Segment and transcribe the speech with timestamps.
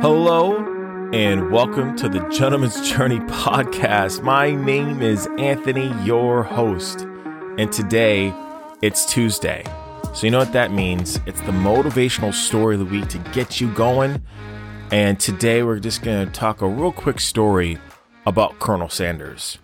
[0.00, 0.56] Hello
[1.12, 4.22] and welcome to the Gentleman's Journey podcast.
[4.22, 7.02] My name is Anthony, your host,
[7.58, 8.34] and today
[8.82, 9.64] it's Tuesday.
[10.14, 11.20] So, you know what that means?
[11.26, 14.22] It's the motivational story of the week to get you going.
[14.90, 17.78] And today we're just going to talk a real quick story
[18.26, 19.58] about Colonel Sanders.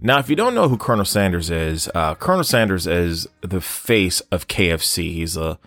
[0.00, 4.20] Now, if you don't know who Colonel Sanders is, uh, Colonel Sanders is the face
[4.32, 5.12] of KFC.
[5.14, 5.58] He's a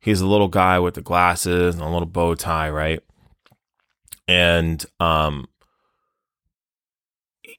[0.00, 3.02] he's a little guy with the glasses and a little bow tie, right?
[4.28, 5.48] And um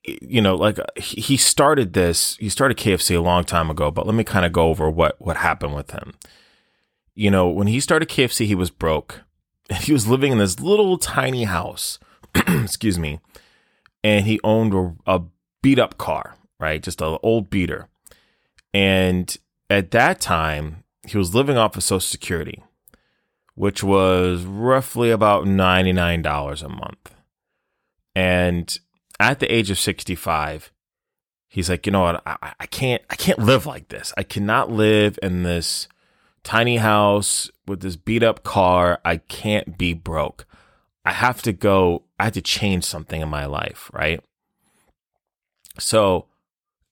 [0.03, 4.15] you know like he started this he started KFC a long time ago but let
[4.15, 6.13] me kind of go over what what happened with him.
[7.15, 9.21] You know when he started KFC he was broke.
[9.81, 11.99] He was living in this little tiny house
[12.35, 13.19] excuse me
[14.03, 15.23] and he owned a, a
[15.61, 16.81] beat up car right?
[16.81, 17.87] Just an old beater.
[18.73, 19.35] And
[19.69, 22.63] at that time he was living off of social security
[23.57, 27.15] which was roughly about $99 a month.
[28.15, 28.79] And
[29.19, 30.71] at the age of 65,
[31.47, 32.21] he's like, you know what?
[32.27, 34.13] I, I can't, I can't live like this.
[34.15, 35.87] I cannot live in this
[36.43, 39.01] tiny house with this beat up car.
[39.03, 40.45] I can't be broke.
[41.03, 44.23] I have to go, I have to change something in my life, right?
[45.79, 46.27] So,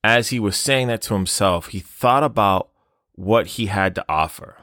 [0.03, 2.72] as he was saying that to himself, he thought about
[3.12, 4.58] what he had to offer.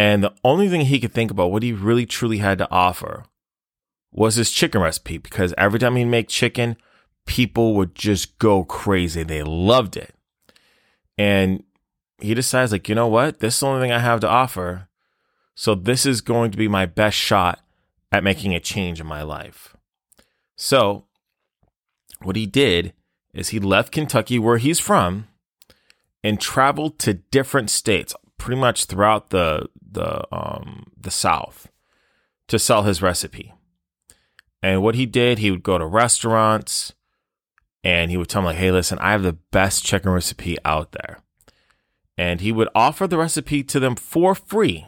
[0.00, 3.26] And the only thing he could think about, what he really truly had to offer,
[4.10, 5.18] was his chicken recipe.
[5.18, 6.78] Because every time he'd make chicken,
[7.26, 9.24] people would just go crazy.
[9.24, 10.14] They loved it.
[11.18, 11.64] And
[12.18, 13.40] he decides, like, you know what?
[13.40, 14.88] This is the only thing I have to offer.
[15.54, 17.60] So this is going to be my best shot
[18.10, 19.76] at making a change in my life.
[20.56, 21.04] So
[22.22, 22.94] what he did
[23.34, 25.28] is he left Kentucky, where he's from,
[26.24, 31.68] and traveled to different states, pretty much throughout the the um the South
[32.48, 33.52] to sell his recipe.
[34.62, 36.92] And what he did, he would go to restaurants
[37.84, 40.92] and he would tell them like, "Hey, listen, I have the best chicken recipe out
[40.92, 41.22] there."
[42.18, 44.86] And he would offer the recipe to them for free.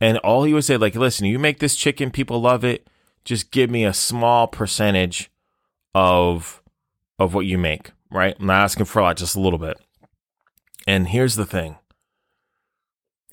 [0.00, 2.88] And all he would say like, "Listen, you make this chicken, people love it.
[3.24, 5.30] Just give me a small percentage
[5.94, 6.62] of
[7.18, 8.36] of what you make, right?
[8.38, 9.78] I'm not asking for a lot, just a little bit."
[10.86, 11.76] And here's the thing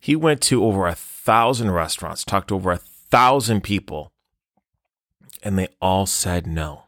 [0.04, 4.12] he went to over a thousand restaurants, talked to over a thousand people,
[5.42, 6.84] and they all said no.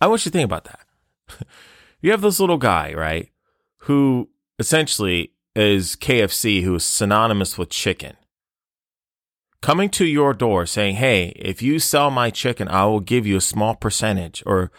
[0.00, 1.46] I want you to think about that.
[2.00, 3.30] you have this little guy, right,
[3.82, 8.16] who essentially is KFC, who is synonymous with chicken,
[9.62, 13.36] coming to your door saying, Hey, if you sell my chicken, I will give you
[13.36, 14.72] a small percentage, or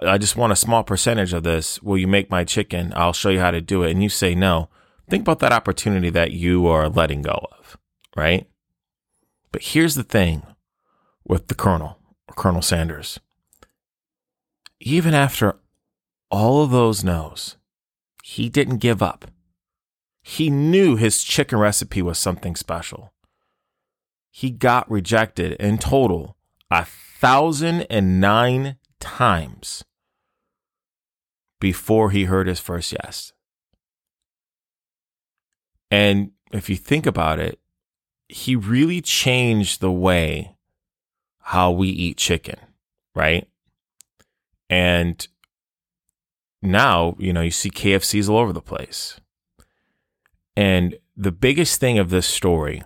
[0.00, 1.82] I just want a small percentage of this.
[1.82, 2.94] Will you make my chicken?
[2.96, 3.90] I'll show you how to do it.
[3.90, 4.70] And you say no.
[5.10, 7.76] Think about that opportunity that you are letting go of,
[8.16, 8.48] right?
[9.50, 10.44] But here's the thing
[11.26, 11.98] with the Colonel,
[12.36, 13.18] Colonel Sanders.
[14.78, 15.56] Even after
[16.30, 17.56] all of those no's,
[18.22, 19.28] he didn't give up.
[20.22, 23.12] He knew his chicken recipe was something special.
[24.30, 26.36] He got rejected in total
[26.70, 29.82] a thousand and nine times
[31.58, 33.32] before he heard his first yes.
[35.90, 37.58] And if you think about it,
[38.28, 40.54] he really changed the way
[41.40, 42.56] how we eat chicken,
[43.14, 43.48] right?
[44.68, 45.26] And
[46.62, 49.20] now, you know, you see KFCs all over the place.
[50.56, 52.82] And the biggest thing of this story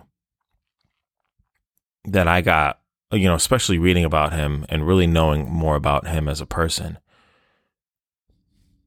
[2.05, 2.79] that I got,
[3.11, 6.97] you know, especially reading about him and really knowing more about him as a person,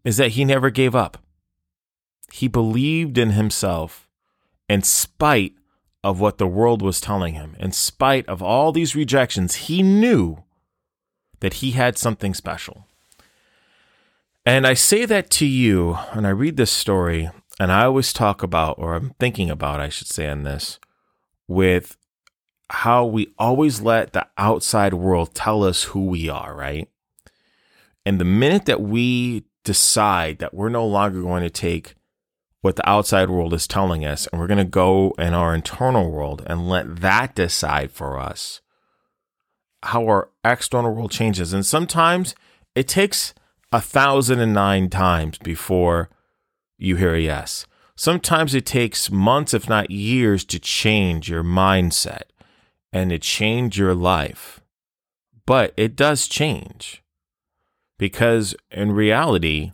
[0.04, 1.18] is that he never gave up.
[2.32, 4.07] He believed in himself
[4.68, 5.54] in spite
[6.04, 10.44] of what the world was telling him, in spite of all these rejections, he knew
[11.40, 12.86] that he had something special.
[14.44, 17.30] And I say that to you, and I read this story,
[17.60, 20.78] and I always talk about, or I'm thinking about, I should say, on this,
[21.46, 21.96] with
[22.70, 26.88] how we always let the outside world tell us who we are, right?
[28.06, 31.94] And the minute that we decide that we're no longer going to take
[32.60, 36.10] what the outside world is telling us, and we're going to go in our internal
[36.10, 38.60] world and let that decide for us
[39.84, 41.52] how our external world changes.
[41.52, 42.34] And sometimes
[42.74, 43.32] it takes
[43.70, 46.10] a thousand and nine times before
[46.78, 47.66] you hear a yes.
[47.94, 52.22] Sometimes it takes months, if not years, to change your mindset
[52.92, 54.60] and to change your life.
[55.46, 57.02] But it does change
[57.98, 59.72] because in reality,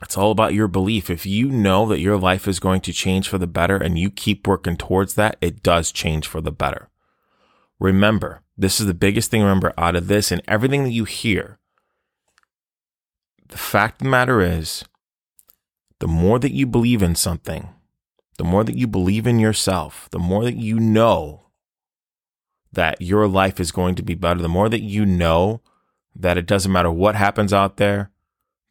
[0.00, 1.10] it's all about your belief.
[1.10, 4.10] If you know that your life is going to change for the better and you
[4.10, 6.88] keep working towards that, it does change for the better.
[7.80, 11.58] remember, this is the biggest thing remember out of this and everything that you hear.
[13.48, 14.84] The fact of the matter is,
[16.00, 17.68] the more that you believe in something,
[18.36, 21.46] the more that you believe in yourself, the more that you know
[22.72, 25.60] that your life is going to be better, the more that you know
[26.14, 28.10] that it doesn't matter what happens out there,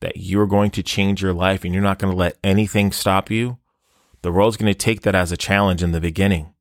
[0.02, 3.32] that you're going to change your life and you're not going to let anything stop
[3.32, 3.58] you,
[4.22, 6.54] the world's going to take that as a challenge in the beginning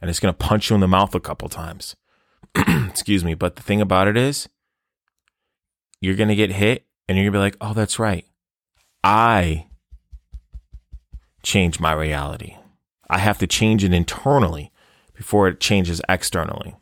[0.00, 1.96] and it's going to punch you in the mouth a couple times.
[2.54, 3.34] Excuse me.
[3.34, 4.48] But the thing about it is,
[6.00, 8.24] you're going to get hit and you're going to be like, oh, that's right.
[9.04, 9.66] I
[11.42, 12.56] change my reality.
[13.08, 14.72] I have to change it internally
[15.14, 16.76] before it changes externally.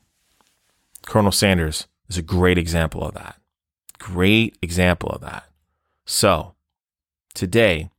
[1.06, 3.36] Colonel Sanders is a great example of that.
[3.98, 5.44] Great example of that.
[6.10, 6.54] So,
[7.34, 7.90] today,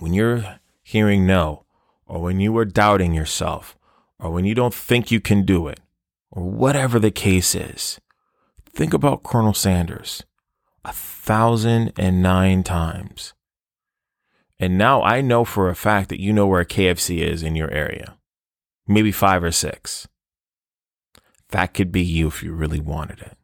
[0.00, 1.64] when you're hearing no,
[2.04, 3.74] or when you are doubting yourself,
[4.18, 5.80] or when you don't think you can do it,
[6.30, 7.98] or whatever the case is,
[8.68, 10.24] think about Colonel Sanders
[10.84, 13.32] a thousand and nine times.
[14.58, 17.56] And now I know for a fact that you know where a KFC is in
[17.56, 18.18] your area.
[18.86, 20.06] Maybe five or six.
[21.48, 23.38] That could be you if you really wanted it.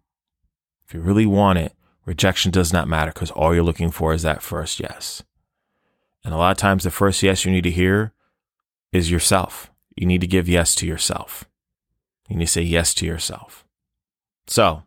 [0.87, 1.73] If you really want it,
[2.05, 5.23] rejection does not matter because all you're looking for is that first yes.
[6.25, 8.13] And a lot of times, the first yes you need to hear
[8.93, 9.71] is yourself.
[9.97, 11.45] You need to give yes to yourself.
[12.29, 13.65] You need to say yes to yourself.
[14.47, 14.83] So,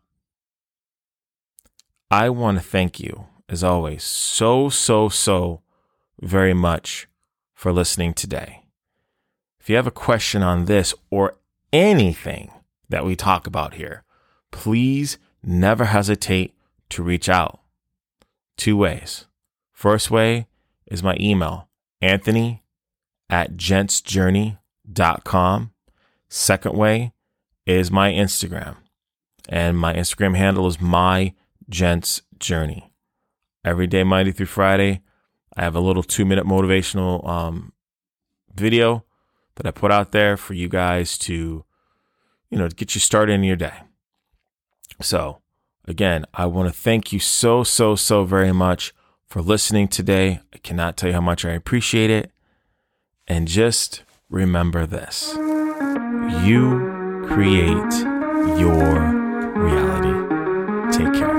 [2.11, 5.61] I want to thank you, as always, so, so, so
[6.21, 7.07] very much
[7.53, 8.63] for listening today.
[9.59, 11.37] If you have a question on this or
[11.71, 12.51] anything
[12.89, 14.03] that we talk about here,
[14.51, 16.52] please never hesitate
[16.93, 17.59] to reach out.
[18.57, 19.25] Two ways.
[19.71, 20.47] First way
[20.87, 21.69] is my email,
[22.01, 22.63] anthony
[23.29, 25.71] at gentsjourney.com.
[26.29, 27.13] Second way
[27.65, 28.77] is my Instagram.
[29.49, 31.33] And my Instagram handle is my
[31.69, 32.93] gents journey.
[33.65, 35.01] Every day, Monday through Friday,
[35.55, 37.73] I have a little two minute motivational um,
[38.53, 39.05] video
[39.55, 41.63] that I put out there for you guys to,
[42.49, 43.73] you know, get you started in your day.
[45.01, 45.42] So,
[45.85, 48.93] again, I want to thank you so, so, so very much
[49.27, 50.41] for listening today.
[50.53, 52.31] I cannot tell you how much I appreciate it.
[53.27, 55.33] And just remember this
[56.45, 57.93] you create
[58.59, 58.99] your
[59.55, 60.97] reality.
[60.97, 61.32] Take care.